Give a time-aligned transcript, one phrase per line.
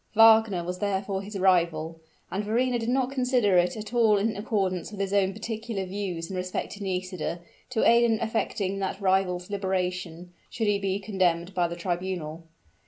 [0.15, 1.99] Wagner was therefore his rival;
[2.31, 6.27] and Verrina did not consider it at all in accordance with his own particular views
[6.31, 7.39] in respect to Nisida,
[7.69, 12.45] to aid in effecting that rival's liberation, should he be condemned by the tribunal.